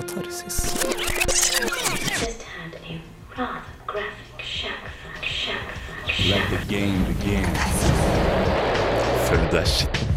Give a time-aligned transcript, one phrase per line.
[0.00, 0.74] katarsis.
[6.28, 7.44] Let the game begin.
[9.28, 10.08] Følg deg skitten.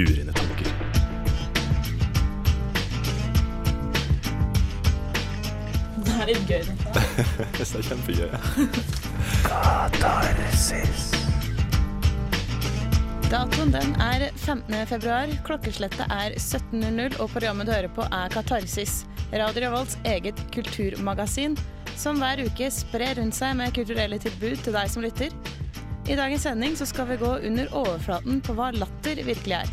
[0.00, 0.70] Urene tanker.
[6.02, 6.62] Det er litt gøy.
[6.66, 6.90] dette.
[7.58, 8.30] Det er kjempegøy.
[13.32, 14.74] Datoen den er 15.
[14.90, 21.56] februar, klokkeslettet er 17.00, og programmet du hører på er Katarsis, Radio Revolts eget kulturmagasin,
[21.96, 25.32] som hver uke sprer rundt seg med kulturelle tilbud til deg som lytter.
[26.04, 29.70] I dagens sending så skal vi gå under overflaten på hva latter virkelig er.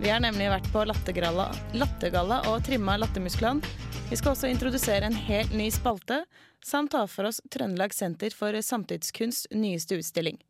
[0.00, 3.60] Vi har nemlig vært på lattergalla, og trimma lattermusklene.
[4.08, 6.22] Vi skal også introdusere en helt ny spalte,
[6.64, 10.40] samt ta for oss Trøndelag Senter for samtidskunst nyeste utstilling.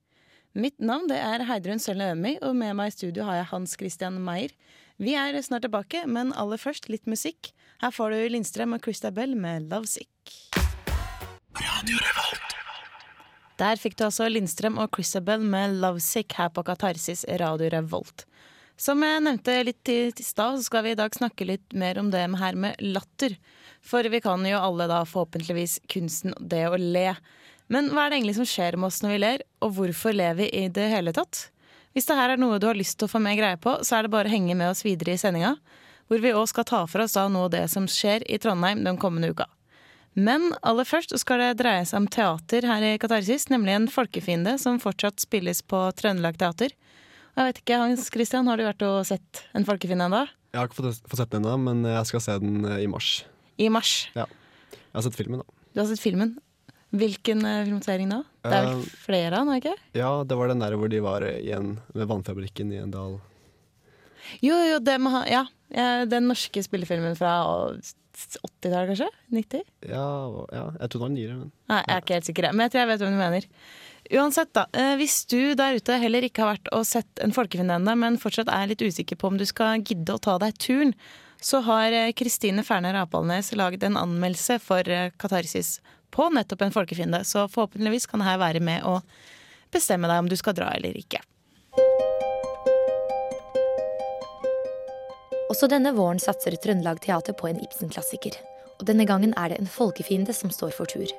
[0.53, 3.73] Mitt navn det er Heidrun Sølne Ømi, og med meg i studio har jeg Hans
[3.81, 4.53] Christian Meyer.
[5.01, 7.55] Vi er snart tilbake, men aller først litt musikk.
[7.81, 10.13] Her får du Lindstrøm og Christabel med Lovesick.
[13.63, 18.27] Der fikk du altså Lindstrøm og Christabel med Lovesick her på Katarsis Radio Revolt.
[18.77, 21.97] Som jeg nevnte litt i i stad, så skal vi i dag snakke litt mer
[22.01, 23.39] om det her med latter.
[23.81, 27.15] For vi kan jo alle da forhåpentligvis kunsten det å le.
[27.73, 30.37] Men hva er det egentlig som skjer med oss når vi ler, og hvorfor ler
[30.37, 31.47] vi i det hele tatt?
[31.97, 33.99] Hvis det her er noe du har lyst til å få mer greie på, så
[33.99, 35.55] er det bare å henge med oss videre i sendinga,
[36.09, 39.01] hvor vi òg skal ta for oss da av det som skjer i Trondheim den
[39.01, 39.49] kommende uka.
[40.13, 44.59] Men aller først skal det dreie seg om teater her i Katarsis, nemlig en folkefiende
[44.61, 46.75] som fortsatt spilles på Trøndelag Teater.
[47.33, 50.27] Jeg vet ikke, Hans Christian, har du vært og sett en folkefiende ennå?
[50.53, 52.89] Jeg har ikke fått, fått sett den ennå, men jeg skal se den eh, i
[52.93, 53.23] mars.
[53.57, 53.95] I mars.
[54.13, 54.27] Ja.
[54.75, 55.61] Jeg har sett filmen, da.
[55.73, 56.35] Du har sett filmen.
[56.93, 58.21] Hvilken eh, filmatisering da?
[58.45, 59.75] Det er vel Eh, flere av den, ikke?
[59.97, 63.19] Ja, det var den der hvor de var igjen ved vannfabrikken i en dal.
[64.45, 65.45] Jo, jo, det må ha Ja.
[65.73, 67.31] Den norske spillefilmen fra
[67.73, 69.07] 80-tallet, kanskje?
[69.33, 69.63] 90?
[69.89, 70.03] Ja,
[70.53, 72.73] ja, jeg tror den var nyere, men Nei, jeg er ikke helt sikker, men jeg
[72.75, 73.47] tror jeg vet hvem du mener.
[74.21, 74.67] Uansett, da.
[74.77, 78.19] eh, Hvis du der ute heller ikke har vært og sett en folkefiende ennå, men
[78.21, 80.93] fortsatt er litt usikker på om du skal gidde å ta deg turen,
[81.41, 84.85] så har Kristine Ferner Apalnes laget en anmeldelse for
[85.19, 85.79] Katarsis
[86.13, 89.01] på nettopp en folkefiende, så forhåpentligvis kan her være med å
[89.73, 91.23] bestemme deg om du skal dra eller ikke.
[95.53, 98.39] Også denne våren satser Trøndelag Teater på en Ibsen-klassiker.
[98.81, 101.11] Og denne gangen er det en folkefiende som står for tur.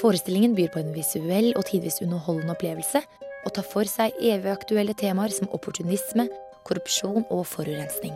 [0.00, 3.04] Forestillingen byr på en visuell og tidvis underholdende opplevelse,
[3.42, 6.26] og tar for seg evig aktuelle temaer som opportunisme,
[6.66, 8.14] korrupsjon og forurensning.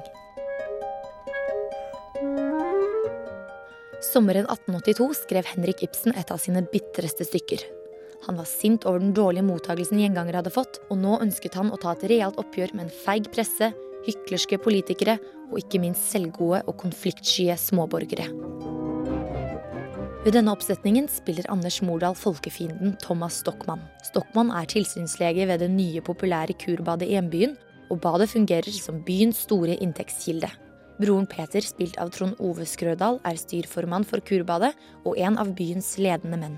[4.06, 7.64] Sommeren 1882 skrev Henrik Ibsen et av sine bitreste stykker.
[8.26, 11.78] Han var sint over den dårlige mottagelsen gjengangere hadde fått, og nå ønsket han å
[11.80, 13.72] ta et realt oppgjør med en feig presse,
[14.06, 15.16] hyklerske politikere
[15.50, 18.28] og ikke minst selvgode og konfliktsky småborgere.
[20.26, 23.84] Ved denne oppsetningen spiller Anders Mordal folkefienden Thomas Stockmann.
[24.06, 27.54] Stockmann er tilsynslege ved det nye, populære kurbadet i hjembyen,
[27.90, 30.50] og badet fungerer som byens store inntektskilde.
[30.96, 34.72] Broren Peter, spilt av Trond Ove Skrødal, er styrformann for kurbadet
[35.04, 36.56] og en av byens ledende menn.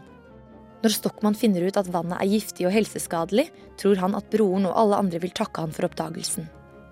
[0.78, 3.48] Når Stockmann finner ut at vannet er giftig og helseskadelig,
[3.80, 6.46] tror han at broren og alle andre vil takke han for oppdagelsen.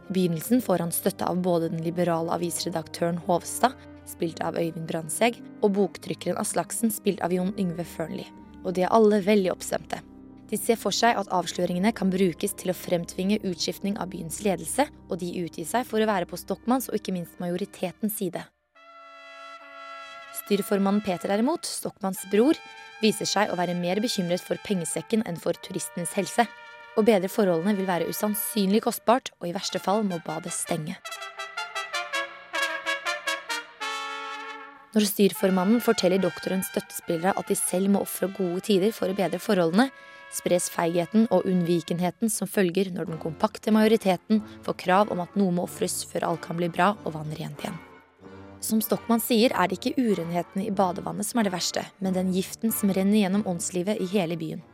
[0.06, 3.78] I begynnelsen får han støtte av både den liberale avisredaktøren Hovstad,
[4.10, 8.26] spilt av Øyvind Brandtzæg, og boktrykkeren Aslaksen, spilt av Jon Yngve Fearnley.
[8.66, 10.02] Og de er alle veldig oppstemte.
[10.46, 14.86] De ser for seg at avsløringene kan brukes til å fremtvinge utskiftning av byens ledelse,
[15.10, 18.44] og de utgir seg for å være på Stockmanns og ikke minst majoritetens side.
[20.44, 22.54] Styrformannen Peter derimot, Stockmanns bror,
[23.02, 26.46] viser seg å være mer bekymret for pengesekken enn for turistenes helse.
[26.96, 30.94] Å bedre forholdene vil være usannsynlig kostbart, og i verste fall må badet stenge.
[34.94, 39.42] Når styrformannen forteller doktorens støttespillere at de selv må ofre gode tider for å bedre
[39.42, 39.90] forholdene,
[40.34, 45.54] spres feigheten og unnvikenheten som følger når den kompakte majoriteten får krav om at noe
[45.54, 47.78] må ofres før alt kan bli bra og vann rent igjen.
[48.66, 52.32] Som Stockmann sier, er det ikke urenheten i badevannet som er det verste, men den
[52.34, 54.64] giften som renner gjennom åndslivet i hele byen.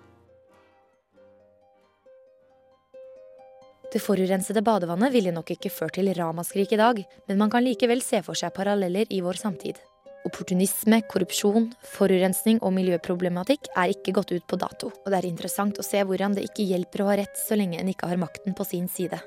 [3.93, 8.01] Det forurensede badevannet ville nok ikke ført til ramaskrik i dag, men man kan likevel
[8.01, 9.83] se for seg paralleller i vår samtid.
[10.23, 15.81] Opportunisme, korrupsjon, forurensning og miljøproblematikk er ikke gått ut på dato, og det er interessant
[15.81, 18.55] å se hvordan det ikke hjelper å ha rett så lenge en ikke har makten
[18.55, 19.19] på sin side.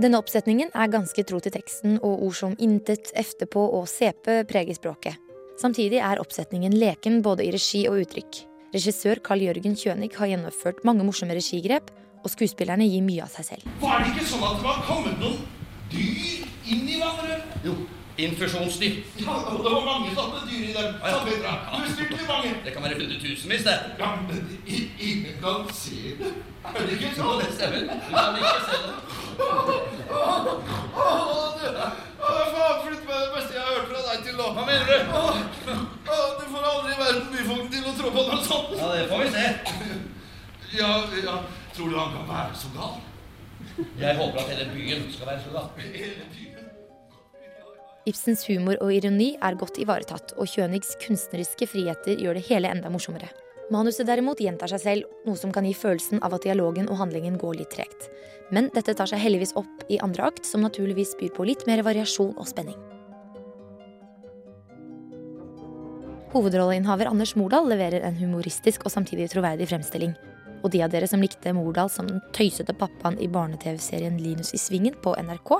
[0.00, 4.76] Denne oppsetningen er ganske tro til teksten, og ord som intet, efterpå og sepe preger
[4.76, 5.20] språket.
[5.60, 8.42] Samtidig er oppsetningen leken både i regi og uttrykk.
[8.76, 11.92] Regissør Carl Jørgen Kjønig har gjennomført mange morsomme regigrep,
[12.24, 13.68] og skuespillerne gir mye av seg selv.
[13.80, 15.44] Var det ikke sånn at det var kommet noen
[15.92, 17.56] dyr inn i vannrøret?
[17.64, 17.76] Jo,
[18.18, 18.94] Infusjonsdyr.
[19.20, 20.94] Ja, og det var mange sånne dyr i dem.
[21.04, 21.08] Ja,
[21.44, 21.54] ja.
[21.82, 22.52] Ustykkelig mange.
[22.64, 23.76] Det kan være hundretusenvis, det.
[24.00, 26.32] Ja, men ingen kan se det.
[26.66, 27.42] Er det ikke sånn?
[27.42, 27.80] det stemmer.
[27.84, 28.94] Du kan ikke se det.
[32.56, 34.46] Faen flytt meg det beste jeg har hørt fra deg til nå.
[34.56, 34.94] Hva mener du?
[36.40, 38.72] Du får aldri i verden byfogden til å tro på noe sånt.
[38.80, 39.44] Ja, det får vi se.
[40.80, 40.90] Ja,
[41.22, 41.36] ja.
[41.76, 42.96] Tror du han kan være så gal?
[44.00, 45.68] Jeg håper at hele byen skal være så gal.
[45.84, 46.55] Hele byen.
[48.06, 52.90] Ibsens humor og ironi er godt ivaretatt, og Kjønigs kunstneriske friheter gjør det hele enda
[52.92, 53.32] morsommere.
[53.74, 57.34] Manuset derimot gjentar seg selv, noe som kan gi følelsen av at dialogen og handlingen
[57.40, 58.04] går litt tregt.
[58.54, 61.82] Men dette tar seg heldigvis opp i andre akt, som naturligvis byr på litt mer
[61.82, 62.78] variasjon og spenning.
[66.30, 70.12] Hovedrolleinnehaver Anders Mordal leverer en humoristisk og samtidig troverdig fremstilling.
[70.62, 74.62] Og de av dere som likte Mordal som den tøysete pappaen i barne-TV-serien Linus i
[74.62, 75.52] Svingen på NRK,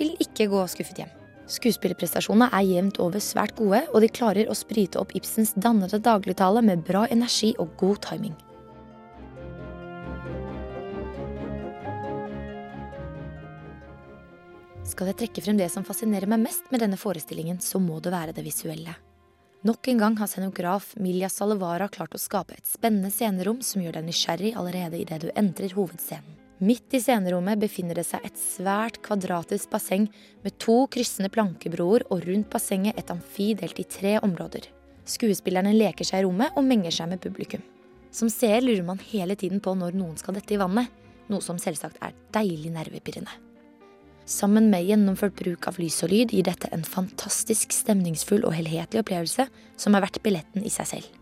[0.00, 1.14] vil ikke gå skuffet hjem.
[1.46, 6.62] Skuespillerprestasjonene er jevnt over svært gode, og de klarer å sprite opp Ibsens dannede dagligtale
[6.66, 8.34] med bra energi og god timing.
[14.86, 18.14] Skal jeg trekke frem det som fascinerer meg mest med denne forestillingen, så må det
[18.14, 18.94] være det visuelle.
[19.66, 23.98] Nok en gang har scenograf Milja Salevara klart å skape et spennende scenerom som gjør
[23.98, 26.45] deg nysgjerrig allerede idet du entrer hovedscenen.
[26.58, 30.06] Midt i scenerommet befinner det seg et svært kvadratisk basseng
[30.44, 34.70] med to kryssende plankebroer og rundt bassenget et amfi delt i tre områder.
[35.06, 37.60] Skuespillerne leker seg i rommet og menger seg med publikum.
[38.08, 40.88] Som seer lurer man hele tiden på når noen skal dette i vannet,
[41.28, 43.36] noe som selvsagt er deilig nervepirrende.
[44.26, 49.04] Sammen med gjennomført bruk av lys og lyd gir dette en fantastisk stemningsfull og helhetlig
[49.04, 51.12] opplevelse som er verdt billetten i seg selv.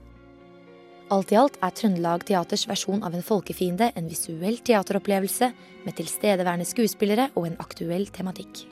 [1.12, 5.50] Alt i alt er Trøndelag Teaters versjon av en folkefiende en visuell teateropplevelse
[5.84, 8.64] med tilstedeværende skuespillere og en aktuell tematikk.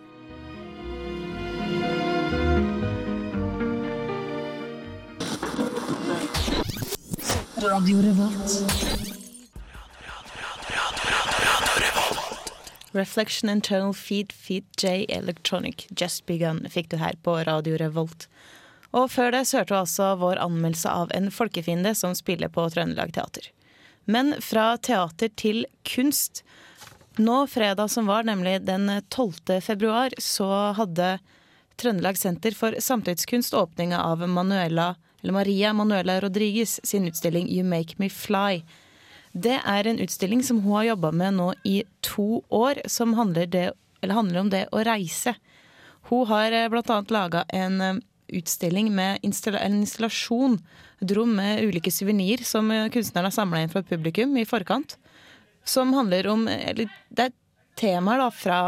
[12.92, 18.26] Reflection Internal Feed Feed J Electronic Just Begun fikk du her på Radio Revolt.
[18.92, 22.66] Og før det så hørte du altså vår anmeldelse av En folkefiende som spiller på
[22.70, 23.48] Trøndelag Teater.
[24.04, 26.42] Men fra teater til kunst.
[27.16, 29.60] Nå fredag som var, nemlig den 12.
[29.62, 31.18] februar, så hadde
[31.80, 38.10] Trøndelag Senter for samtidskunst åpninga av Manuela, Maria Manuela Rodriguez sin utstilling You Make Me
[38.10, 38.62] Fly.
[39.32, 43.46] Det er en utstilling som hun har jobba med nå i to år, som handler,
[43.46, 43.70] det,
[44.04, 45.34] handler om det å reise.
[46.10, 48.00] Hun har eh, blant annet laga en eh,
[48.38, 50.58] utstilling med installa en installasjon,
[51.02, 54.96] et rom med ulike suvenirer som eh, kunstneren har samla inn fra publikum i forkant.
[55.64, 57.36] Som handler om eller, Det er
[57.78, 58.60] temaer da fra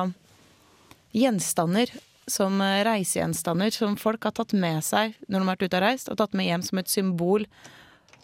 [1.15, 1.91] gjenstander
[2.31, 6.09] som reisegjenstander som folk har tatt med seg når de har vært ute og reist,
[6.09, 7.45] og tatt med hjem som et symbol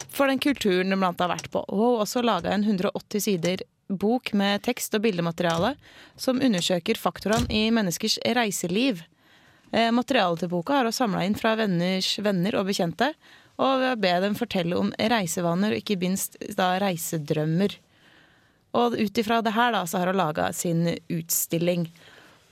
[0.09, 1.61] for den kulturen de blant har vært på.
[1.69, 5.75] Og også laga en 180 sider bok med tekst og bildemateriale
[6.19, 9.03] som undersøker faktorene i menneskers reiseliv.
[9.71, 13.13] Eh, materialet til boka har hun samla inn fra venners venner og bekjente,
[13.61, 17.77] og ved å be dem fortelle om reisevaner og ikke minst da reisedrømmer.
[18.79, 21.87] Og ut ifra det her da, så har hun laga sin utstilling.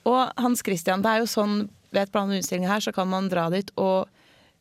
[0.08, 3.30] Og Hans Christian, det er jo sånn ved et plan utstilling her, så kan man
[3.32, 4.10] dra dit og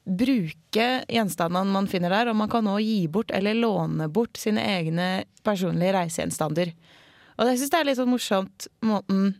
[0.08, 4.62] bruke gjenstandene man finner der, og man kan òg gi bort eller låne bort sine
[4.64, 5.08] egne
[5.44, 6.72] personlige reisegjenstander.
[7.36, 9.36] Og det syns jeg er litt sånn morsomt måten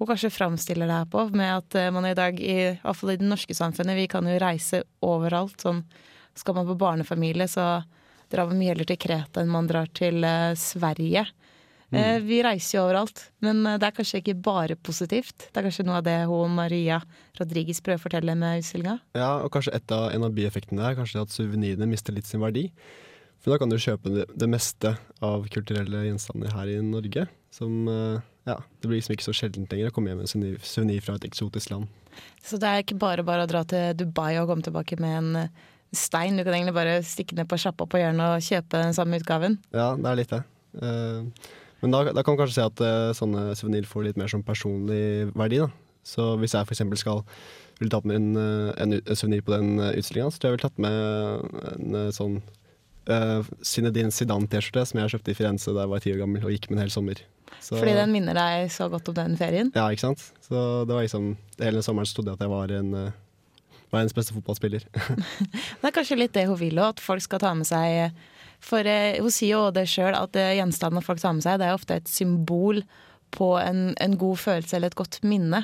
[0.00, 3.12] hun kanskje framstiller det her på, med at eh, man i dag, i, hvert fall
[3.12, 5.60] i det norske samfunnet, vi kan jo reise overalt.
[5.60, 5.82] Sånn
[6.38, 7.82] skal man på barnefamilie, så
[8.32, 11.26] drar man mye heller til Kreta enn man drar til uh, Sverige.
[11.90, 15.48] Eh, vi reiser jo overalt, men det er kanskje ikke bare positivt.
[15.50, 17.00] Det er kanskje noe av det hun Maria
[17.40, 18.96] Rodriguez prøver å fortelle med utstillinga.
[19.18, 22.44] Ja, og kanskje et av, en av bieffektene er kanskje at suvenirene mister litt sin
[22.44, 22.68] verdi.
[23.42, 27.26] For da kan du kjøpe det, det meste av kulturelle gjenstander her i Norge.
[27.50, 30.62] Som eh, Ja, det blir liksom ikke så sjeldent lenger å komme hjem med en
[30.64, 31.90] suvenir fra et eksotisk land.
[32.44, 35.50] Så det er ikke bare bare å dra til Dubai og komme tilbake med en
[35.92, 36.38] stein.
[36.38, 39.58] Du kan egentlig bare stikke ned på sjappa på hjørnet og kjøpe den samme utgaven.
[39.74, 40.42] Ja, det er litt det.
[40.80, 41.48] Eh,
[41.80, 44.44] men da, da kan man kanskje se at eh, sånne suvenirer får litt mer som
[44.46, 45.60] personlig verdi.
[45.64, 45.70] da.
[46.06, 46.84] Så hvis jeg f.eks.
[47.02, 47.24] skal
[47.80, 50.58] ville tatt med en, eh, en, en suvenir på den utstillinga, så tror jeg jeg
[50.58, 52.40] ville tatt med en sånn
[53.10, 56.54] uh, Zinedine Zidane-T-skjorte som jeg kjøpte i Firenze da jeg var ti år gammel og
[56.54, 57.22] gikk med en hel sommer.
[57.60, 59.72] Så, Fordi den minner deg så godt om den ferien.
[59.74, 60.22] Ja, ikke sant.
[60.46, 63.18] Så det var liksom Hele sommeren så trodde jeg at jeg var en eh,
[63.92, 64.86] verdens beste fotballspiller.
[65.80, 68.16] Det er kanskje litt det hun vil òg, at folk skal ta med seg
[68.64, 71.68] For eh, hun sier jo det sjøl, at eh, gjenstandene folk tar med seg, det
[71.68, 72.82] er ofte et symbol
[73.34, 75.62] på en, en god følelse eller et godt minne.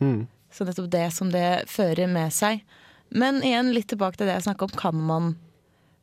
[0.00, 0.24] Mm.
[0.54, 2.62] Så nettopp det som det fører med seg.
[3.14, 4.76] Men igjen litt tilbake til det jeg snakka om.
[4.78, 5.34] Kan man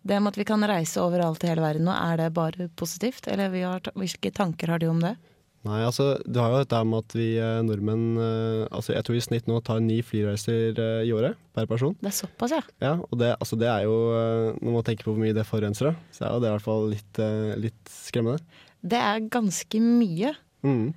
[0.08, 3.27] det med at vi kan reise overalt i hele verden nå, er det bare positivt?
[3.29, 5.15] Eller vi har, hvilke tanker har du om det?
[5.62, 9.17] Nei, altså, du har jo dette med at vi eh, nordmenn eh, altså Jeg tror
[9.20, 11.93] i snitt nå tar ni flyreiser eh, i året per person.
[12.01, 12.63] Det er såpass, ja.
[12.81, 13.93] Ja, og det, altså, det er jo
[14.58, 16.89] Når man tenker på hvor mye det forurenser, så er jo det i hvert fall
[16.96, 17.22] litt,
[17.62, 18.41] litt skremmende.
[18.81, 20.34] Det er ganske mye.
[20.65, 20.89] Mm.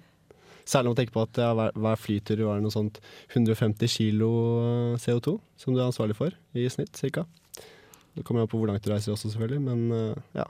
[0.65, 3.01] Særlig når man tenker på at ja, hver, hver flytur var noe sånt
[3.35, 4.31] 150 kilo
[4.65, 7.27] eh, CO2 som du er ansvarlig for i snitt, cirka.
[8.15, 10.47] Det kommer an på hvor langt du reiser også, selvfølgelig, men eh, ja.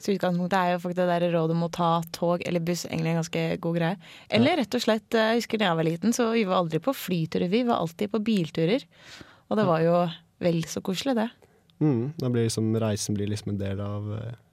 [0.00, 3.12] Så utgangspunktet er jo faktisk det der rådet om å ta tog eller buss egentlig
[3.12, 3.98] en ganske god greie.
[4.32, 6.80] Eller rett og slett, eh, jeg husker da jeg var liten, så vi var aldri
[6.82, 8.86] på flyturer, vi var alltid på bilturer.
[9.50, 9.96] Og det var jo
[10.40, 11.28] vel så koselig, det.
[11.80, 14.08] Mm, da blir liksom reisen blir liksom en del av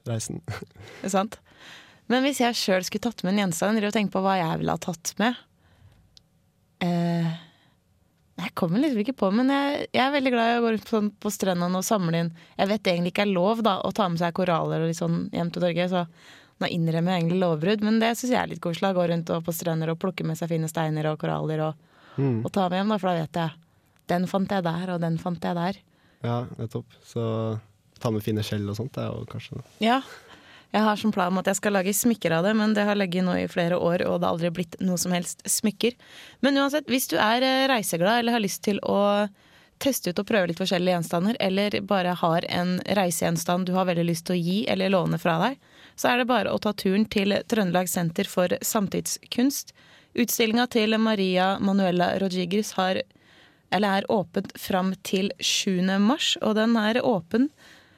[0.09, 0.41] reisen.
[0.47, 1.05] reisen.
[1.05, 1.39] er sant?
[2.11, 4.75] Men hvis jeg sjøl skulle tatt med en gjenstand, og tenke på hva jeg ville
[4.75, 5.35] ha tatt med
[6.83, 7.35] eh,
[8.37, 10.83] Jeg kommer liksom ikke på, men jeg, jeg er veldig glad i å gå rundt
[10.85, 12.27] på, sånn, på strendene og samle inn
[12.59, 14.99] Jeg vet det egentlig ikke er lov da, å ta med seg koraller og litt
[14.99, 16.03] sånn hjem til Norge, så
[16.61, 18.89] nå innrømmer jeg egentlig lovbrudd, men det syns jeg er litt koselig.
[18.89, 21.83] Å gå rundt og på strender og plukke med seg fine steiner og koraller og,
[22.17, 22.39] Mm.
[22.45, 23.51] og ta med hjem, da, for da vet jeg
[24.09, 25.75] den fant jeg der, og den fant jeg der.
[26.25, 26.95] Ja, nettopp.
[27.05, 27.21] Så
[28.01, 29.99] ta med fine skjell og sånt, det er jo kanskje Ja.
[30.75, 33.25] Jeg har som plan at jeg skal lage smykker av det, men det har ligget
[33.25, 35.95] nå i flere år, og det har aldri blitt noe som helst smykker.
[36.43, 39.27] Men uansett, hvis du er eh, reiseglad eller har lyst til å
[39.81, 44.07] teste ut og prøve litt forskjellige gjenstander, eller bare har en reisegjenstand du har veldig
[44.09, 45.59] lyst til å gi eller låne fra deg,
[45.95, 49.73] så er det bare å ta turen til Trøndelag Senter for samtidskunst.
[50.17, 53.01] Utstillinga til Maria Manuela Rodriguez har,
[53.71, 55.85] eller er åpent fram til 7.
[56.01, 57.51] mars, og den er åpen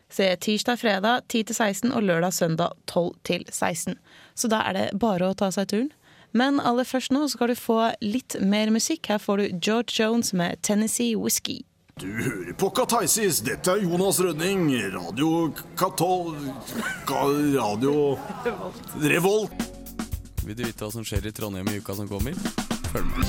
[0.10, 3.96] Se tirsdag, fredag 10-16 og lørdag, søndag 12-16.
[4.34, 5.92] Så da er det bare å ta seg turen.
[6.32, 9.10] Men aller først nå skal du få litt mer musikk.
[9.10, 11.64] Her får du George Jones med Tennessee Whiskey.
[12.00, 13.42] Du hører på Kataisis.
[13.44, 14.70] Dette er Jonas Rønning.
[14.94, 16.38] Radio Katol...
[17.10, 18.18] Radio
[19.02, 19.52] Revolt.
[20.46, 22.38] Vil du vite hva som skjer i Trondheim i uka som kommer?
[22.94, 23.28] Følg med.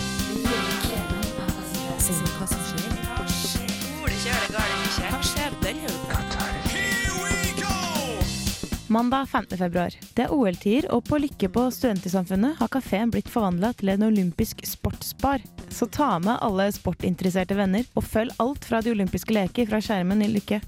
[8.90, 9.58] Mandag 15.
[9.58, 9.94] februar.
[10.14, 14.64] Det er OL-tider, og på Lykke på Studentsamfunnet har kafeen blitt forvandla til en olympisk
[14.66, 15.44] sportsbar.
[15.70, 20.24] Så ta med alle sportinteresserte venner, og følg alt fra de olympiske leker fra skjermen
[20.26, 20.58] i Lykke.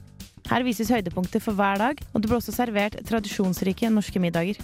[0.52, 4.61] Her vises høydepunkter for hver dag, og det blir også servert tradisjonsrike norske middager.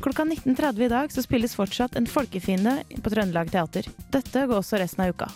[0.00, 3.90] Klokka 19.30 i dag så spilles fortsatt En folkefiende på Trøndelag Teater.
[4.08, 5.28] Dette går også resten av uka.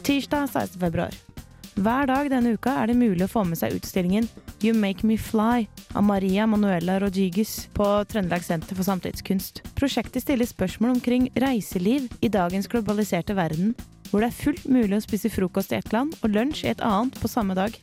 [0.00, 1.31] Tirsdag 16.
[1.72, 4.26] Hver dag denne uka er det mulig å få med seg utstillingen
[4.60, 5.64] You Make Me Fly
[5.96, 9.62] av Maria Manuela Rodriguez på Trøndelag Senter for samtidskunst.
[9.78, 13.72] Prosjektet stiller spørsmål omkring reiseliv i dagens globaliserte verden,
[14.10, 16.84] hvor det er fullt mulig å spise frokost i ett land og lunsj i et
[16.84, 17.78] annet på samme dag.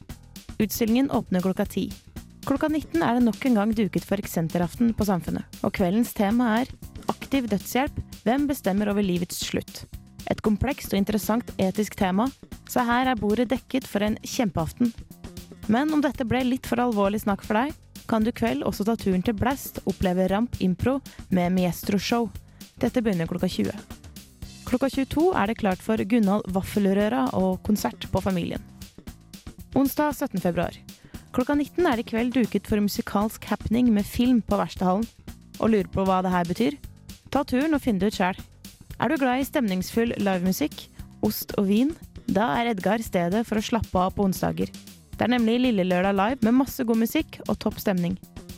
[0.61, 1.87] Utstillingen åpner klokka ti.
[2.45, 6.59] Klokka 19 er det nok en gang duket for eksenteraften på Samfunnet, og kveldens tema
[6.61, 6.69] er
[7.09, 9.87] Aktiv dødshjelp hvem bestemmer over livets slutt?
[10.27, 12.27] Et komplekst og interessant etisk tema,
[12.69, 14.91] så her er bordet dekket for en kjempeaften.
[15.69, 17.73] Men om dette ble litt for alvorlig snakk for deg,
[18.09, 20.97] kan du kveld også ta turen til Blast oppleve Ramp Impro
[21.29, 22.29] med Miestro Show.
[22.81, 23.73] Dette begynner klokka 20.
[24.65, 28.61] Klokka 22 er det klart for Gunnald Vaffelrøra og konsert på Familien.
[29.77, 30.41] Onsdag 17.
[30.41, 30.73] februar.
[31.33, 35.05] Klokka 19 er det i kveld duket for musikalsk happening med film på Verkstedhallen.
[35.59, 36.77] Og lurer på hva det her betyr?
[37.29, 38.39] Ta turen og finn det ut sjøl.
[38.99, 40.81] Er du glad i stemningsfull livemusikk,
[41.23, 41.93] ost og vin?
[42.27, 44.67] Da er Edgar stedet for å slappe av på onsdager.
[45.15, 48.17] Det er nemlig Lille Lørdag Live med masse god musikk og topp stemning.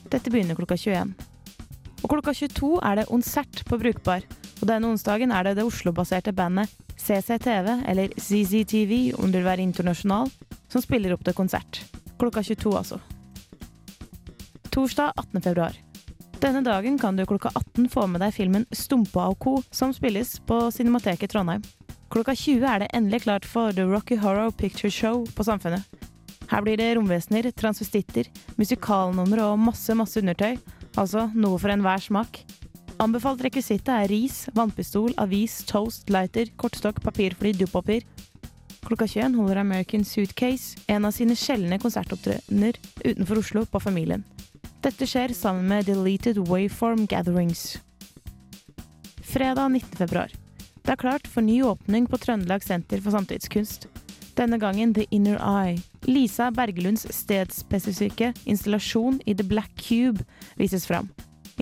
[0.09, 1.13] Dette begynner klokka 21.
[2.01, 4.25] Og klokka 22 er det konsert på Brukbar.
[4.61, 10.29] Og denne onsdagen er det det Oslo-baserte bandet CCTV, eller CCTV vil være internasjonal,
[10.69, 11.83] som spiller opp til konsert.
[12.17, 12.99] Klokka 22, altså.
[14.73, 15.41] Torsdag 18.
[15.41, 15.77] februar.
[16.41, 20.39] Denne dagen kan du klokka 18 få med deg filmen Stumpa og co., som spilles
[20.49, 21.61] på Cinemateket Trondheim.
[22.09, 25.85] Klokka 20 er det endelig klart for The Rocky Horror Picture Show på Samfunnet.
[26.49, 30.57] Her blir det romvesener, transvestitter, musikalnumre og masse, masse undertøy.
[30.97, 32.41] Altså noe for enhver smak.
[32.97, 38.01] Anbefalt rekvisitt er ris, vannpistol, avis, toast, lighter, kortstokk, papirfly, dopapir.
[38.81, 44.25] Klokka 21 holder American Suitcase en av sine sjeldne konsertopptredener utenfor Oslo på Familien.
[44.81, 47.77] Dette skjer sammen med Deleted Waveform Gatherings.
[49.21, 49.97] Fredag 19.
[49.97, 50.31] februar.
[50.81, 53.85] Det er klart for ny åpning på Trøndelag Senter for samtidskunst.
[54.33, 55.77] Denne gangen The Inner Eye.
[56.09, 60.25] Lisa Bergelunds stedspesifikke installasjon i The Black Cube
[60.57, 61.11] vises fram.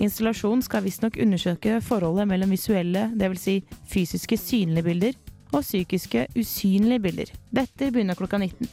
[0.00, 3.44] Installasjonen skal visstnok undersøke forholdet mellom visuelle, dvs.
[3.44, 3.58] Si
[3.92, 5.20] fysiske synlige bilder,
[5.52, 7.36] og psykiske usynlige bilder.
[7.52, 8.70] Dette begynner klokka 19.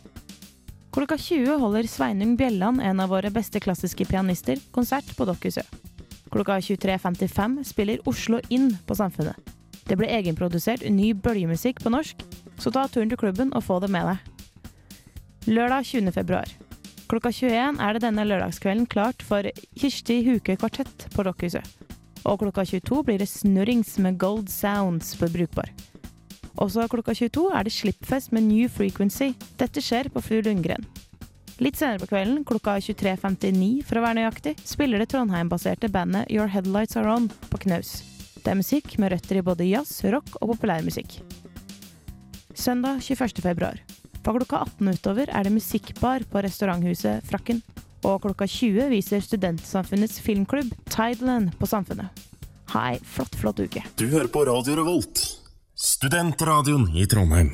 [0.97, 5.67] Klokka 20 holder Sveinung Bjelland, en av våre beste klassiske pianister, konsert på Dokkhuset.
[6.33, 9.37] Klokka 23.55 spiller Oslo inn på Samfunnet.
[9.85, 12.23] Det ble egenprodusert ny bølgemusikk på norsk,
[12.57, 14.31] så ta turen til klubben og få det med deg.
[15.45, 16.09] Lørdag 20.
[16.15, 16.49] februar.
[17.05, 19.45] Klokka 21 er det denne lørdagskvelden klart for
[19.77, 21.77] Kirsti Huke Kvartett på Dokkhuset.
[22.25, 25.69] Og klokka 22 blir det snurrings med Gold Sounds på Brukbar.
[26.57, 29.33] Også klokka 22 er det slippfest med New Frequency.
[29.61, 30.85] Dette skjer på Fru Lundgren.
[31.61, 36.49] Litt senere på kvelden, klokka 23.59 for å være nøyaktig, spiller det Trondheim-baserte bandet Your
[36.53, 37.99] Headlights Are On på Knaus.
[38.43, 41.17] Det er musikk med røtter i både jazz, rock og populærmusikk.
[42.57, 43.41] Søndag 21.
[43.41, 43.81] februar.
[44.21, 47.61] Fra klokka 18 utover er det musikkbar på restauranthuset Frakken.
[48.05, 52.25] Og klokka 20 viser Studentsamfunnets filmklubb Tideland på Samfunnet.
[52.73, 53.81] Ha ei flott, flott uke.
[53.97, 55.21] Du hører på Radio Revolt,
[55.87, 57.53] studentradioen i Trondheim.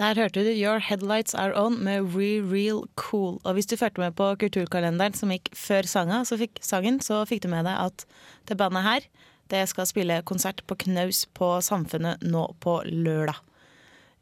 [0.00, 3.36] Der hørte du Your Headlights Are On med We Real Cool.
[3.44, 7.20] Og hvis du fulgte med på kulturkalenderen som gikk før sanga, så fikk, sangen, så
[7.28, 8.06] fikk du med deg at
[8.50, 9.06] det bandet her
[9.50, 13.38] det skal spille konsert på Knaus på Samfunnet nå på lørdag.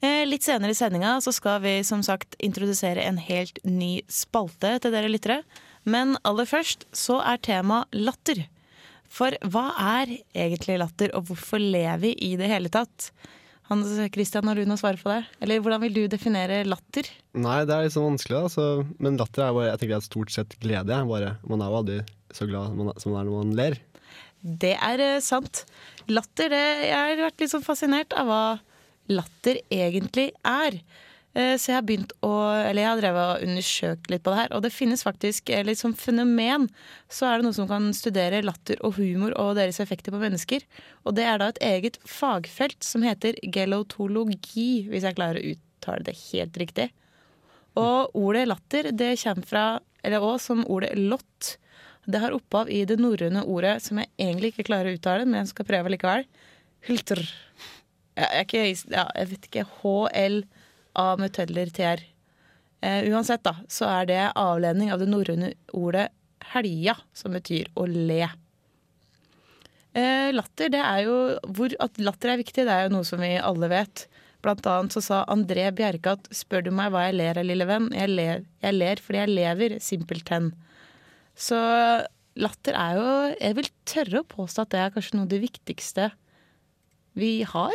[0.05, 4.77] Eh, litt senere i sendinga så skal vi som sagt introdusere en helt ny spalte
[4.83, 5.41] til dere lyttere.
[5.89, 8.45] Men aller først så er tema latter.
[9.09, 9.71] For hva
[10.03, 13.11] er egentlig latter, og hvorfor ler vi i det hele tatt?
[13.69, 15.23] Hans Christian, har du noe svar på det?
[15.45, 17.11] Eller hvordan vil du definere latter?
[17.37, 18.53] Nei, det er litt sånn vanskelig, da.
[18.53, 21.01] Så, men latter er bare, jeg tenker det er stort sett glede.
[21.11, 21.35] Bare.
[21.45, 21.99] Man er jo aldri
[22.33, 23.77] så glad man, som man er når man ler.
[24.41, 25.65] Det er eh, sant.
[26.09, 28.43] Latter, det, Jeg har vært litt sånn fascinert av hva
[29.13, 30.81] latter egentlig er.
[31.39, 34.41] Eh, Så jeg har begynt å Eller jeg har drevet og undersøkt litt på det
[34.43, 34.55] her.
[34.57, 36.67] Og det finnes faktisk eh, litt som fenomen.
[37.13, 40.67] Så er det noe som kan studere latter og humor og deres effekter på mennesker.
[41.07, 46.09] Og det er da et eget fagfelt som heter gelotologi, hvis jeg klarer å uttale
[46.09, 46.91] det helt riktig.
[47.79, 49.65] Og ordet latter det kommer fra,
[50.03, 51.55] eller også som ordet lott.
[52.09, 55.43] Det har opphav i det norrøne ordet som jeg egentlig ikke klarer å uttale, men
[55.45, 56.25] jeg skal prøve likevel.
[56.89, 57.21] Hultr.
[58.19, 59.69] Ja, jeg, er ja, jeg vet ikke.
[59.79, 60.58] HL-A
[60.99, 62.03] med muteller TR.
[62.81, 66.09] Eh, uansett, da, så er det avledning av det norrøne ordet
[66.53, 68.29] helja, som betyr å le.
[69.99, 71.17] Eh, latter, det er jo
[71.57, 74.07] hvor, At latter er viktig, det er jo noe som vi alle vet.
[74.45, 77.67] Blant annet så sa André Bjerke at spør du meg hva jeg ler av, lille
[77.67, 80.53] venn, jeg ler, jeg ler fordi jeg lever, simpelthen.
[81.39, 81.59] Så
[82.39, 85.43] latter er jo Jeg vil tørre å påstå at det er kanskje noe av det
[85.43, 86.11] viktigste
[87.19, 87.75] vi har.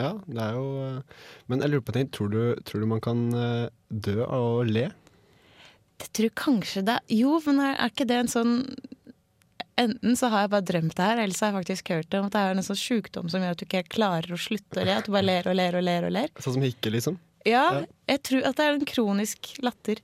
[0.00, 1.18] Ja, det er jo eh,
[1.50, 2.10] Men jeg lurer på en ting.
[2.16, 4.86] Tror du, tror du man kan eh, dø av å le?
[6.00, 8.54] Jeg tror kanskje det Jo, men er, ikke det en sånn
[9.80, 12.18] Enten så har jeg bare drømt det her, eller så har jeg faktisk hørt det
[12.20, 14.82] om at det er en sånn sjukdom som gjør at du ikke klarer å slutte
[14.82, 14.96] å le.
[15.00, 16.32] At du bare ler og ler og ler og ler.
[16.36, 17.16] Sånn som hikke, liksom?
[17.48, 17.86] Ja, Ja.
[18.12, 20.02] jeg tror at det er en kronisk latter.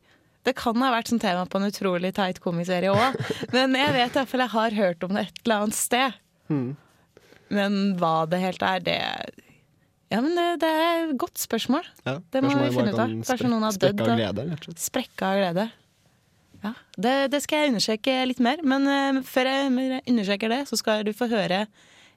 [0.49, 3.19] Det kan ha vært sånn tema på en utrolig teit komiserie òg,
[3.57, 6.17] men jeg vet i hvert fall jeg har hørt om det et eller annet sted.
[6.49, 6.71] Hmm.
[7.53, 8.97] Men hva det helt er, det
[10.07, 11.87] Ja, men det, det er et godt spørsmål.
[12.07, 13.11] Ja, Det må vi finne ut av.
[13.27, 14.77] Kanskje noen har sprekke dødd, av glede.
[14.79, 15.67] Sprekka av glede.
[16.63, 20.79] Ja, det, det skal jeg undersøke litt mer, men uh, før jeg undersøker det, så
[20.79, 21.67] skal du få høre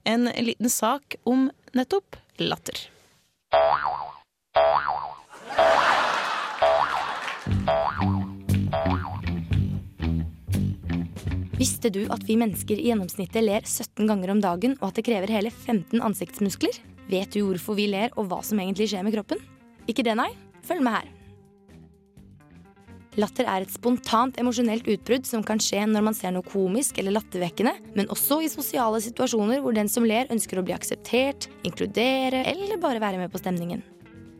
[0.07, 2.85] en liten sak om nettopp latter.
[11.59, 15.07] Visste du at vi mennesker i gjennomsnittet ler 17 ganger om dagen, og at det
[15.09, 16.77] krever hele 15 ansiktsmuskler?
[17.09, 19.41] Vet du hvorfor vi ler, og hva som egentlig skjer med kroppen?
[19.89, 20.29] Ikke det, nei?
[20.67, 21.15] Følg med her.
[23.19, 27.17] Latter er et spontant emosjonelt utbrudd som kan skje når man ser noe komisk eller
[27.17, 32.45] lattervekkende, men også i sosiale situasjoner hvor den som ler, ønsker å bli akseptert, inkludere
[32.53, 33.81] eller bare være med på stemningen.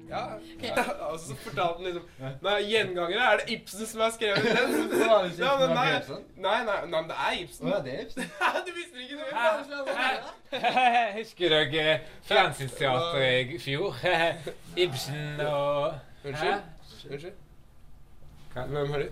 [0.10, 0.24] Ja,
[1.10, 2.06] og så fortalte han liksom
[2.42, 4.90] Nei, gjengangere er det Ibsen som har skrevet den.
[5.44, 7.70] Ja, men nei, nei, nei, nei, men det er Ibsen.
[7.86, 8.24] det er Ibsen.
[8.66, 9.16] du visste ikke
[10.50, 10.66] det?
[11.20, 11.96] Husker dere
[12.26, 13.98] Fjernsynsteatret i fjor?
[14.76, 15.94] Ibsen og
[16.26, 16.62] Unnskyld?
[17.10, 17.34] Unnskyld?
[18.54, 19.10] Hvem har du?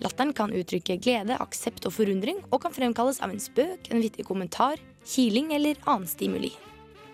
[0.00, 4.24] Latteren kan uttrykke glede, aksept og forundring, og kan fremkalles av en spøk, en vittig
[4.28, 6.54] kommentar, kiling eller annen stimuli.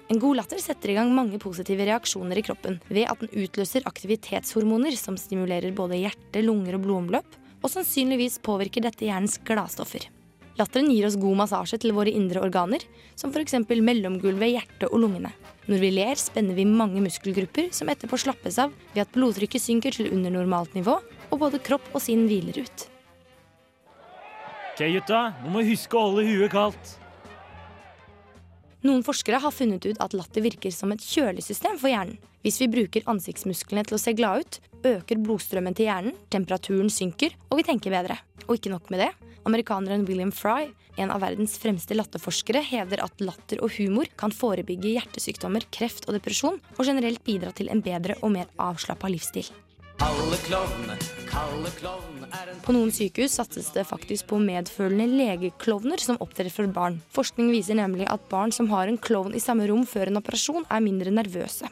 [0.07, 3.87] En god latter setter i gang mange positive reaksjoner i kroppen ved at den utløser
[3.91, 10.07] aktivitetshormoner som stimulerer både hjerte, lunger og blodomløp, og sannsynligvis påvirker dette hjernens gladstoffer.
[10.57, 12.85] Latteren gir oss god massasje til våre indre organer,
[13.19, 13.59] som f.eks.
[13.67, 15.33] mellomgulvet, hjertet og lungene.
[15.67, 19.97] Når vi ler, spenner vi mange muskelgrupper som etterpå slappes av ved at blodtrykket synker
[19.97, 22.87] til under normalt nivå, og både kropp og sinn hviler ut.
[24.77, 25.27] Ok, gutta.
[25.43, 26.95] Nå må vi huske å holde huet kaldt.
[28.85, 32.19] Noen forskere har funnet ut at latter virker som et kjølesystem for hjernen.
[32.45, 37.35] Hvis vi bruker ansiktsmusklene til å se glade ut, øker blodstrømmen til hjernen, temperaturen synker,
[37.51, 38.21] og vi tenker bedre.
[38.47, 39.11] Og ikke nok med det.
[39.49, 40.69] Amerikaneren William Fry,
[41.01, 46.17] en av verdens fremste latterforskere, hevder at latter og humor kan forebygge hjertesykdommer, kreft og
[46.19, 49.51] depresjon, og generelt bidra til en bedre og mer avslappa livsstil.
[52.67, 57.01] På noen sykehus satses det faktisk på medfølende legeklovner som opptrer for barn.
[57.15, 60.67] Forskning viser nemlig at barn som har en klovn i samme rom før en operasjon,
[60.69, 61.71] er mindre nervøse.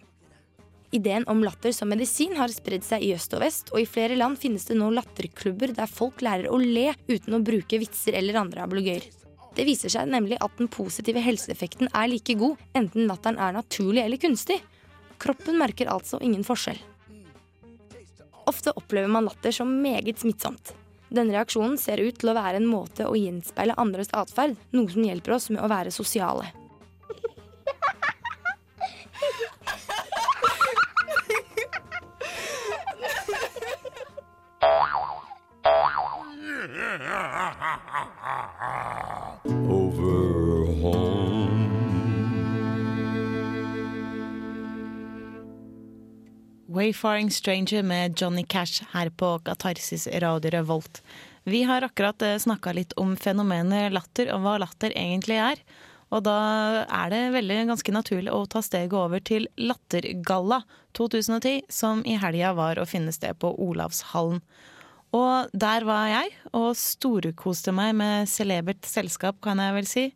[0.94, 4.14] Ideen om latter som medisin har spredd seg i øst og vest, og i flere
[4.14, 8.38] land finnes det nå latterklubber der folk lærer å le uten å bruke vitser eller
[8.38, 9.08] andre ablogøyer.
[9.54, 14.02] Det viser seg nemlig at den positive helseeffekten er like god, enten latteren er naturlig
[14.04, 14.60] eller kunstig.
[15.18, 16.78] Kroppen merker altså ingen forskjell.
[18.46, 20.74] Ofte opplever man latter som meget smittsomt.
[21.14, 25.07] Denne reaksjonen ser ut til å være en måte å gjenspeile andres atferd, noe som
[25.07, 26.50] hjelper oss med å være sosiale.
[46.74, 51.02] Wayfaring Stranger med Johnny Cash her på Katarsis Radio Revolt.
[51.44, 55.62] Vi har akkurat snakka litt om fenomenet latter, og hva latter egentlig er.
[56.10, 56.34] Og da
[56.82, 60.64] er det veldig ganske naturlig å ta steget over til Lattergalla
[60.98, 64.42] 2010, som i helga var å finne sted på Olavshallen.
[65.14, 70.08] Og der var jeg, og storkoste meg med celebert selskap, kan jeg vel si.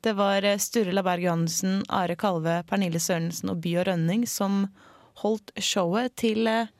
[0.00, 4.62] Det var Sturla Berg Johansen, Are Kalve, Pernille Sørensen og By og Rønning som
[5.22, 6.72] holdt showet til eh,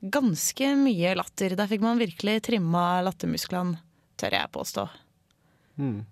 [0.00, 1.56] ganske mye latter.
[1.58, 3.80] Der fikk man virkelig trimma lattermusklene,
[4.20, 4.88] tør jeg påstå.
[5.80, 6.02] Mm.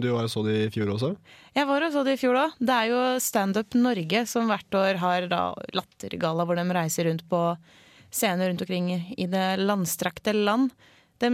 [0.00, 1.10] Du var og så det i fjor også?
[1.56, 2.56] Jeg var og så det i fjor òg.
[2.62, 5.42] Det er jo Standup Norge som hvert år har da
[5.76, 7.42] lattergalla, hvor de reiser rundt på
[8.12, 10.70] scener rundt omkring i det landstrakte land.
[11.20, 11.30] De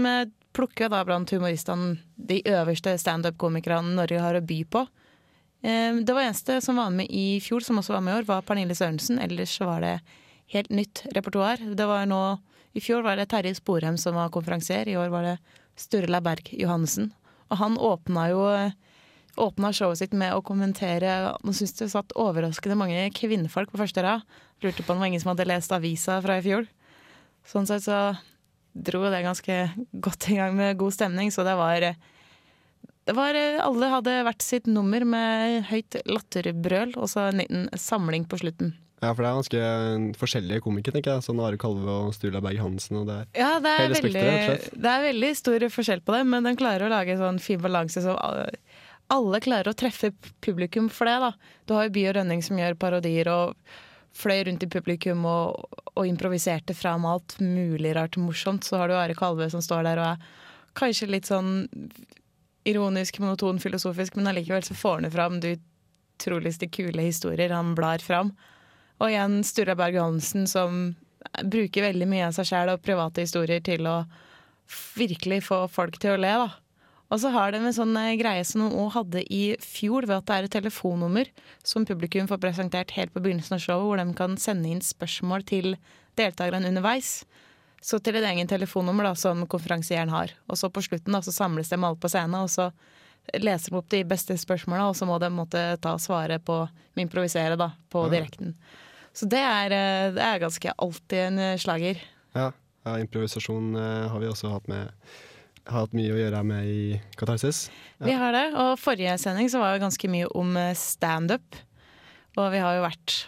[0.57, 4.87] plukker da blant humoristene de øverste standup-komikerne Norge har å by på.
[5.63, 8.27] Eh, Det var eneste som var med i fjor, som også var med i år,
[8.27, 9.19] var Pernille Sørensen.
[9.19, 10.01] Ellers var det
[10.55, 11.59] helt nytt repertoar.
[12.75, 15.39] I fjor var det Terje Sporheim som var konferansier, i år var det
[15.77, 17.13] Sturla Berg Johannessen.
[17.51, 18.73] Og han åpna jo
[19.39, 24.03] åpna showet sitt med å kommentere Nå syns det satt overraskende mange kvinnfolk på første
[24.03, 24.25] rad.
[24.63, 26.67] Lurte på om det var ingen som hadde lest avisa fra i fjor.
[27.47, 28.17] Sånn sett så
[28.75, 29.59] dro det ganske
[30.03, 31.87] godt i gang med god stemning, så det var
[33.09, 38.29] det var, alle hadde hvert sitt nummer med høyt latterbrøl, og så en liten samling
[38.29, 38.75] på slutten.
[38.99, 41.25] Ja, for det er ganske forskjellige komikere, tenker jeg.
[41.29, 42.99] Sånn Are Kalve og Sturla Berg Hansen.
[43.01, 44.25] Og det er Ja, det er, veldig,
[44.75, 47.63] det er veldig stor forskjell på det, men den klarer å lage en sånn fin
[47.63, 48.19] balanse som
[49.09, 50.11] alle klarer å treffe
[50.45, 51.17] publikum for det.
[51.23, 51.31] da.
[51.65, 53.55] Du har jo By og Rønning som gjør parodier og
[54.19, 58.67] fløy rundt i publikum og, og improviserte fram alt mulig rart morsomt.
[58.67, 60.31] Så har du Are Kalve som står der og er
[60.79, 61.69] kanskje litt sånn
[62.69, 65.57] ironisk, monoton, filosofisk, men allikevel så får han fram de
[66.19, 68.33] utroligste kule historier han blar fram.
[68.99, 70.95] Og igjen Sturla Berg Johansen som
[71.45, 74.01] bruker veldig mye av seg sjæl og private historier til å
[74.99, 76.49] virkelig få folk til å le, da.
[77.09, 80.19] Og så har de en sånn eh, greie som de òg hadde i fjor, ved
[80.19, 81.31] at det er et telefonnummer
[81.65, 85.47] som publikum får presentert helt på begynnelsen av showet, hvor de kan sende inn spørsmål
[85.49, 85.79] til
[86.21, 87.23] deltakerne underveis.
[87.81, 90.33] Så til et egen telefonnummer da, som konferansieren har.
[90.51, 92.71] Og så på slutten da, så samles de alle på scenen, og så
[93.39, 96.63] leser de opp de beste spørsmåla, og så må de måtte ta og svare på
[96.99, 98.11] improvisere da, på Ja.
[98.17, 98.55] direkten.
[99.13, 101.99] Så det er, eh, det er ganske alltid en eh, slager.
[102.35, 102.53] Ja,
[102.85, 104.91] ja improvisasjon eh, har vi også hatt med
[105.69, 107.69] har hatt mye å gjøre med i Katarsis.
[108.01, 108.07] Ja.
[108.07, 111.59] Vi har det, og forrige sending så var det ganske mye om standup.
[112.39, 113.27] Og vi har jo vært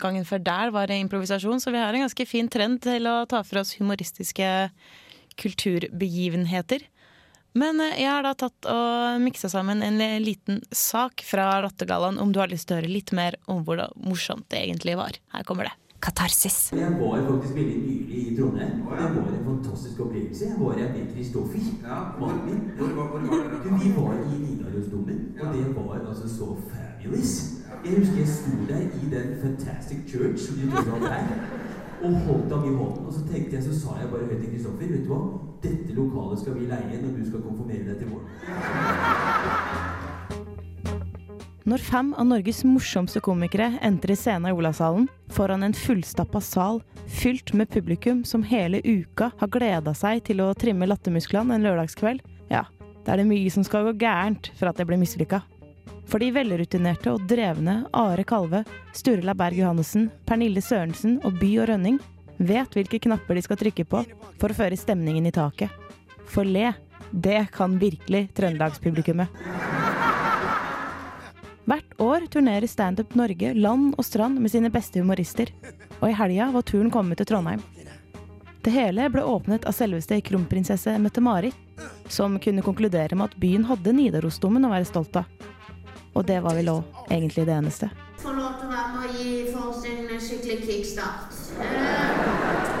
[0.00, 3.24] Gangen før der var det improvisasjon, så vi har en ganske fin trend til å
[3.30, 4.48] ta for oss humoristiske
[5.40, 6.84] kulturbegivenheter.
[7.58, 12.32] Men eh, jeg har da tatt og miksa sammen en liten sak fra Lattergallaen, om
[12.32, 15.18] du har lyst til å høre litt mer om hvor morsomt det egentlig var.
[15.34, 15.76] Her kommer det.
[16.00, 16.70] Katarsis.
[16.72, 18.78] Jeg var faktisk veldig nylig i Trondheim.
[18.80, 20.46] Det var en fantastisk opplevelse.
[20.48, 21.60] Jeg var her med Kristoffer.
[22.20, 22.60] mannen min.
[22.78, 22.84] Du,
[23.82, 24.49] Vi var i
[24.80, 27.32] Nidarosdomen, og det var altså så fabulous.
[27.84, 31.26] Jeg husker jeg sto der i den Fantastic Church som du tross alt er,
[32.02, 33.06] og holdt ham i hånden.
[33.06, 35.22] Og så tenkte jeg, så sa jeg bare høyt til Kristoffer, vet du hva?
[35.62, 38.28] Dette lokalet skal vi leie når du skal konfirmere deg til våren.
[41.70, 47.52] Når fem av Norges morsomste komikere entrer scenen i Olavshallen foran en fullstappa sal fylt
[47.54, 52.24] med publikum som hele uka har gleda seg til å trimme lattermusklene en lørdagskveld,
[53.04, 55.40] da er det mye som skal gå gærent for at det blir mislykka.
[56.10, 58.64] For de velrutinerte og drevne Are Kalve,
[58.96, 62.00] Sturla Berg Johannessen, Pernille Sørensen og By og Rønning
[62.40, 64.02] vet hvilke knapper de skal trykke på
[64.40, 65.70] for å føre stemningen i taket.
[66.30, 66.72] For le,
[67.10, 69.30] det kan virkelig trøndelagspublikummet.
[71.70, 75.52] Hvert år turnerer Standup Norge land og strand med sine beste humorister.
[76.00, 77.62] Og i helga var turen kommet til Trondheim.
[78.64, 81.54] Det hele ble åpnet av selveste kronprinsesse Mette-Marit,
[82.08, 85.24] som kunne konkludere med at byen hadde Nidarosdomen å være stolt av.
[86.14, 87.90] Og det var vel òg egentlig det eneste.
[88.20, 91.30] Få lov til å være med og gi folk en skikkelig kickstart.
[91.60, 92.76] Eh,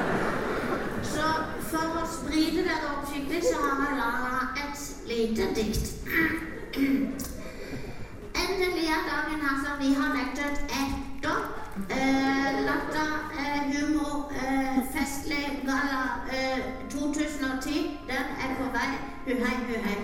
[1.10, 1.26] Så
[1.70, 4.30] for å spride dere opp skikkelig, så har jeg laga
[4.64, 5.86] et lite dikt.
[8.40, 11.38] Endelig er dagen her som vi har lektet etter.
[11.90, 14.30] Eh, latter, eh, humor,
[14.92, 16.19] festlig galla 2010.
[19.26, 20.00] Den er.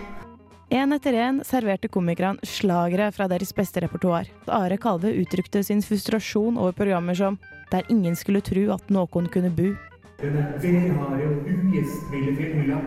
[0.68, 4.26] En etter en serverte komikerne slagere fra deres beste repertoar.
[4.50, 7.38] Are Kalve uttrykte sin frustrasjon over programmer som
[7.70, 9.76] 'Der ingen skulle tru at noen kunne bu'.
[10.22, 12.78] Denne værharde og ugjestmilde fjellhylla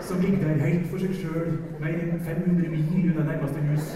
[0.00, 3.86] som ligger der helt for seg sjøl, mer enn 500 mil unna nærmeste hus.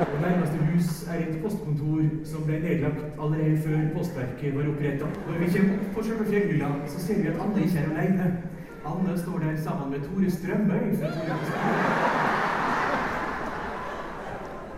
[0.00, 5.08] Og nærmeste hus er et postkontor som ble nedlagt allerede før Postverket var oppretta.
[5.26, 8.55] Når vi kommer opp på fjellhylla, så ser vi at Anne ikke er alene.
[8.86, 10.96] Anne står der sammen med Tore Strømøy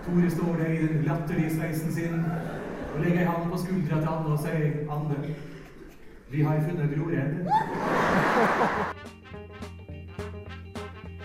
[0.07, 2.25] Tore står der i den latterlige sveisen sin
[2.95, 5.35] og legger en hånd på skuldra til Anne og sier Anne,
[6.31, 7.33] vi har funnet broren.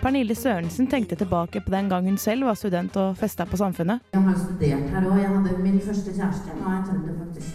[0.02, 4.00] Pernille Sørensen tenkte tilbake på den gang hun selv var student og festa på Samfunnet.
[4.12, 5.18] Jeg har studert her òg.
[5.22, 6.48] Jeg hadde min første kjæreste.
[6.60, 7.54] Nå er jeg trønder, faktisk.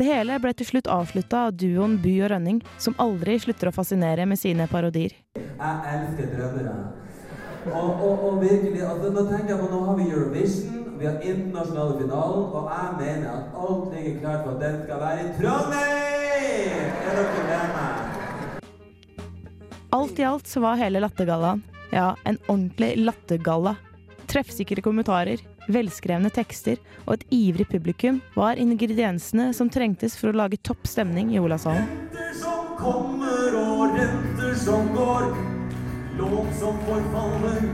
[0.00, 3.72] Det hele ble til slutt avslutta av duoen By og Rønning, som aldri slutter å
[3.76, 5.12] fascinere med sine parodier.
[5.36, 6.72] Jeg elsker drømmere.
[7.68, 11.18] Og, og, og virkelig, altså, nå tenker jeg på, nå har vi Eurovision, vi har
[11.20, 15.28] internasjonale finalen, og jeg mener at alt ligger klart for at den skal være i
[15.36, 16.88] Trondheim!
[17.04, 18.64] Er dere med meg?
[20.00, 21.60] Alt i alt så var hele lattergallaen,
[21.92, 23.76] ja, en ordentlig lattergalla.
[24.30, 25.40] Treffsikre kommentarer,
[25.74, 31.32] velskrevne tekster og et ivrig publikum var ingrediensene som trengtes for å lage topp stemning
[31.34, 31.88] i Olavshallen.
[32.14, 35.26] Renter som kommer og renter som går.
[36.20, 37.66] Lån som forfaller,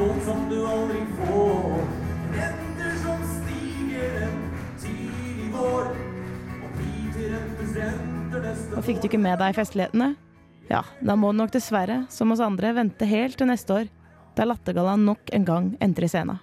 [0.00, 1.78] lån som du aldri får.
[2.34, 4.36] Renter som stiger en
[4.82, 5.88] tidlig vår.
[6.58, 10.14] Og blir til renters renter neste Og fikk du ikke med deg festlighetene?
[10.66, 13.90] Ja, da må du nok dessverre, som oss andre, vente helt til neste år,
[14.38, 16.40] da Lattergallaen nok en gang entrer scenen.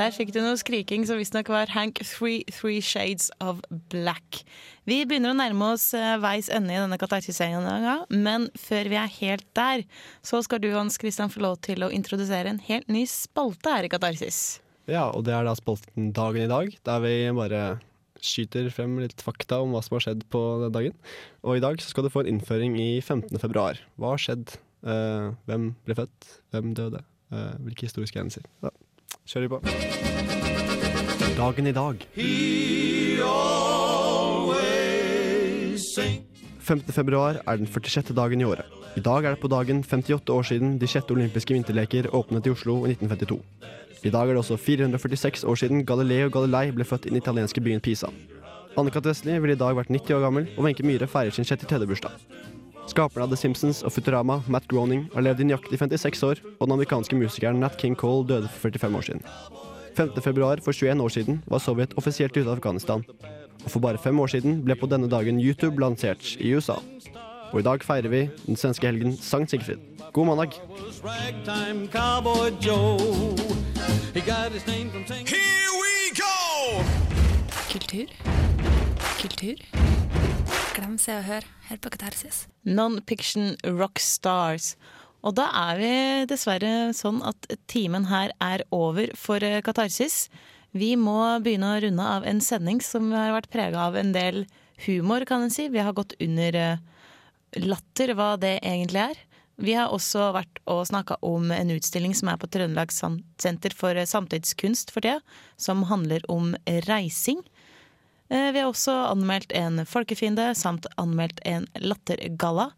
[0.00, 3.58] Der fikk du noe skriking som visstnok var Hank Three, Three Shades of
[3.90, 4.44] Black.
[4.86, 9.12] Vi begynner å nærme oss eh, veis ende i denne katarsiseringa, men før vi er
[9.18, 9.84] helt der,
[10.22, 13.90] så skal du Hans Christian få lov til å introdusere en helt ny spalte her
[13.90, 14.60] i Katarsis.
[14.90, 17.78] Ja, og det er da spalten Dagen i dag, der vi bare
[18.20, 20.96] skyter frem litt fakta om hva som har skjedd på den dagen.
[21.46, 23.38] Og i dag så skal du få en innføring i 15.
[23.40, 23.78] februar.
[24.00, 24.58] Hva har skjedd?
[24.84, 26.28] Uh, hvem ble født?
[26.52, 27.04] Hvem døde?
[27.30, 28.44] Uh, hvilke historiske hendelser?
[28.64, 28.74] Da
[29.30, 29.58] kjører vi på.
[31.38, 32.04] Dagen i dag.
[36.70, 36.82] 5.
[36.92, 38.12] februar er den 46.
[38.14, 38.66] dagen i året.
[38.98, 42.52] I dag er det på dagen 58 år siden de sjette olympiske vinterleker åpnet i
[42.52, 43.38] Oslo i 1952.
[44.00, 47.60] I dag er det også 446 år siden Galileo Galilei ble født i den italienske
[47.60, 48.08] byen Pisa.
[48.78, 49.04] Anne-Kat.
[49.04, 51.84] Vestli ville i dag vært 90 år gammel, og Wenche Myhre feirer sin 63.
[51.90, 52.14] bursdag.
[52.88, 56.64] Skaperne av The Simpsons og Futurama, Matt Groening, har levd i nøyaktig 56 år, og
[56.64, 59.22] den amerikanske musikeren Nat King Cole døde for 45 år siden.
[59.98, 60.16] 5.
[60.24, 63.04] februar for 21 år siden var Sovjet offisielt ute av Afghanistan.
[63.66, 66.78] Og for bare fem år siden ble på denne dagen YouTube lansert i USA.
[67.52, 69.82] Og i dag feirer vi den svenske helgen Sankt Sigfrid.
[70.14, 70.56] God mandag!
[74.12, 75.26] He got his name from singing.
[75.26, 76.82] Here we go!
[77.70, 78.08] Kultur.
[79.20, 79.60] Kultur.
[80.74, 82.40] Glem Se og Hør her på Katarsis.
[82.66, 84.72] Non-fiction rock stars.
[85.22, 85.92] Og da er vi
[86.26, 90.24] dessverre sånn at timen her er over for eh, Katarsis.
[90.74, 94.42] Vi må begynne å runde av en sending som har vært prega av en del
[94.88, 95.68] humor, kan en si.
[95.70, 96.82] Vi har gått under eh,
[97.62, 99.26] latter, hva det egentlig er.
[99.60, 103.96] Vi har også vært og snakka om en utstilling som er på Trøndelag Senter for
[103.98, 105.20] eh, samtidskunst for tida,
[105.60, 106.54] som handler om
[106.88, 107.42] reising.
[108.30, 112.70] Eh, Vi har også anmeldt en folkefiende samt anmeldt en lattergalla.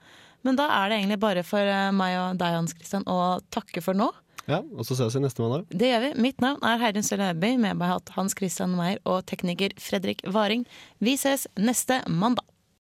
[0.43, 3.83] Men da er det egentlig bare for eh, meg og deg, Hans Christian, å takke
[3.85, 4.11] for nå.
[4.51, 5.69] Ja, og så ses vi neste mandag.
[5.71, 6.15] Det gjør vi.
[6.25, 10.65] Mitt navn er Heidun Søløby, med meg hatt Hans Christian Meyer og tekniker Fredrik Varing.
[10.99, 12.43] Vi ses neste mandag.